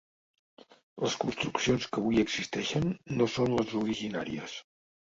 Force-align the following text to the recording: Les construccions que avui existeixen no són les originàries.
Les 1.03 1.17
construccions 1.25 1.87
que 1.91 2.03
avui 2.05 2.25
existeixen 2.25 2.91
no 3.21 3.33
són 3.39 3.57
les 3.61 3.79
originàries. 3.85 4.63